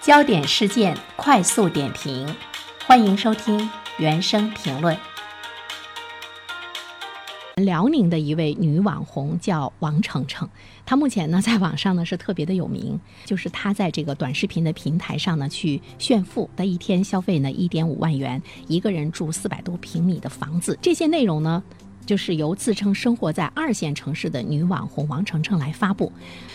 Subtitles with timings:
[0.00, 2.32] 焦点事件快速点评，
[2.86, 4.96] 欢迎收听原声评论。
[7.56, 10.48] 辽宁的一位女网红叫王程程，
[10.86, 21.60] 她目前呢在网上呢是特别的有名，就是她在这个短视频的平台上呢去炫富，她一天消费呢一点五万元，一个人住四百多平米的房子，这些内容呢。
[22.08, 26.10] 就是由自称生活在二线城市的女网红王程程来发布，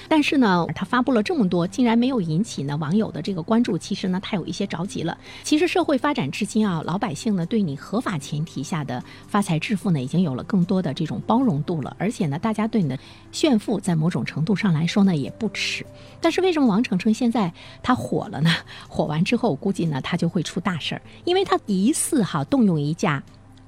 [0.10, 3.78] 但是呢，她发布了这么多，竟然没有引起呢网友的这个关注。
[3.78, 5.16] 其实呢，她有一些着急了。
[5.44, 11.96] 其实社会发展至今啊，老百姓呢对你合法前提下的发财致富呢，已经有了更多的这种包容度了。
[12.00, 12.98] 而且呢，大家对你的
[13.32, 15.86] 炫富，在某种程度上来说呢，也不耻。
[16.20, 18.50] 但是为什么王程程现在她火了呢？
[18.90, 23.22] 火完之后，估计呢她就会出大事儿，因为她疑似哈动用一架。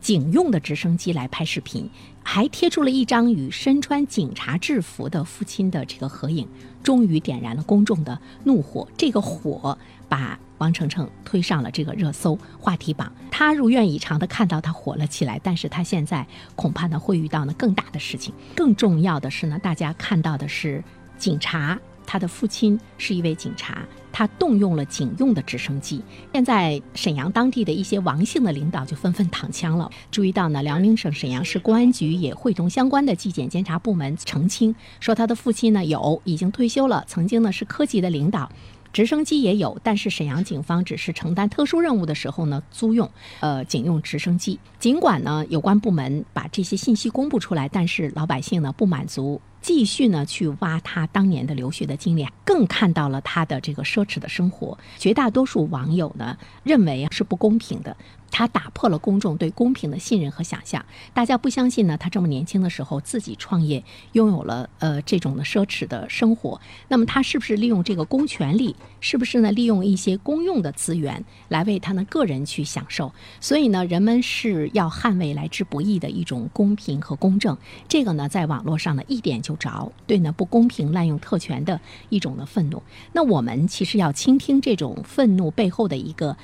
[0.06, 1.90] 警用的直升机来拍视频，
[2.22, 6.48] 还贴出了一张与身穿警察制服的父亲的这个合影，
[6.84, 8.88] 终于点燃了公众的怒火。
[8.96, 9.76] 这个火
[10.08, 13.12] 把王程程推上了这个热搜话题榜。
[13.32, 18.32] 他如愿以偿的看到他火了起来，但是他现在恐怕呢会遇到呢更大的事情。
[18.56, 20.84] 更重要的是呢，大家看到的是
[21.18, 21.80] 警察。
[22.06, 26.02] 他的父亲是一位警察，他动用了警用的直升机。
[26.34, 29.90] 现在沈阳当地的一些王姓的领导就纷纷躺枪了。
[30.12, 38.50] 注意到呢，辽宁省沈阳市公安局也会同相关的纪检监察部门澄清，说他的父亲呢有已经退休了，曾经呢是科级的领导，
[38.94, 43.10] 直升机也有，但是沈阳警方只是承担特殊任务的时候呢租用
[43.42, 44.60] 呃警用直升机。
[44.80, 49.42] 尽管呢有关部门把这些信息公布出来，但是老百姓呢不满足。
[49.66, 54.78] 继续呢去挖他当年的留学的经历，更看到了他的这个奢侈的生活。
[55.00, 57.98] 绝大多数网友呢认为是不公平的。
[58.32, 61.98] 他打破了公众对公平的信任和想象，大家不相信呢。
[61.98, 66.60] 他这么年轻的时候自己创业，拥有了呃这种的奢侈的生活。
[66.90, 68.76] 那么他是不是利用这个公权力？
[69.00, 73.14] 是不是呢利用一些公用的资源来为他的个人去享受？
[73.40, 77.58] 所以呢，人们是要捍卫来之不易的一种公平和公正。
[77.88, 81.80] 这个呢，在网络上呢一点就着，对呢不公平滥用特权的
[82.10, 82.82] 一种的愤怒。
[83.14, 86.36] 那我们其实要倾听这种愤怒背后的一个。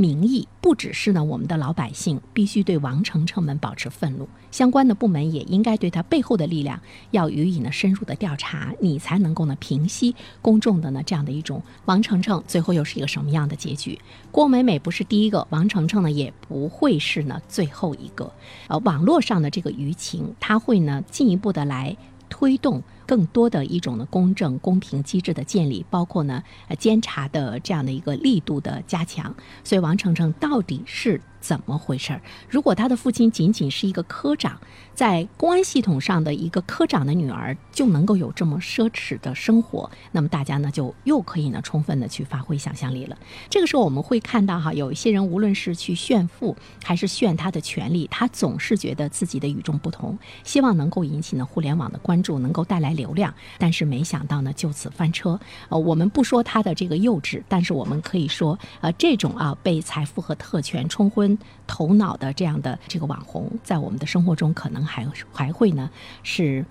[0.00, 6.80] 民意不只是呢，我们的老百姓必须对王程程们保持愤怒，相关的部门也应该对他背后的力量
[7.10, 13.98] 要予以呢深入的调查，你才能够呢平息公众的呢这样的一种王程程最后又是一个什么样的结局？
[14.30, 18.32] 郭美美不是第一个，王程程呢也不会是呢最后一个。
[18.68, 21.96] 呃，网络上的这个舆情，它会呢进一步的来
[22.28, 22.82] 推动。
[23.06, 26.42] 更多的一种呢公正公平机制的建立，包括呢
[26.78, 29.34] 监察的这样的一个力度的加强。
[29.64, 32.20] 所以王程程到底是怎么回事儿？
[32.50, 34.60] 如果他的父亲仅仅是一个科长，
[34.92, 43.16] 在公安系统上的一个科长的女儿就能够有这么奢侈的生活，那么大家呢就又可以呢充分的去发挥想象力了。
[43.48, 52.88] 这个时候我们会看到哈，有一些人无论是去炫富还是炫他的权利，他总是觉得自己的与众不同，希望能够引起呢互联网的关注，能够带来。
[52.98, 55.38] 流量，但是没想到呢，就此翻车。
[55.68, 65.90] 呃，我们不说他的这个幼稚，但是我们可以说，呃，这种啊被财富和特权冲昏头脑的这样的这个网红，在我们的生活中可能还还会呢
[66.22, 66.64] 是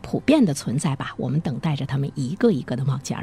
[0.00, 1.14] 普遍的存在吧。
[1.16, 3.20] 我们等待着他们一个一个的冒尖儿。